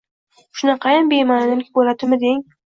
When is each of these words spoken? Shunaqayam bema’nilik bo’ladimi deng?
Shunaqayam 0.61 1.11
bema’nilik 1.11 1.69
bo’ladimi 1.77 2.21
deng? 2.27 2.43